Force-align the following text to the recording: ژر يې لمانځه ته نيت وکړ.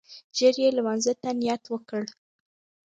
ژر 0.37 0.55
يې 0.63 0.69
لمانځه 0.77 1.13
ته 1.21 1.29
نيت 1.39 1.63
وکړ. 1.69 2.03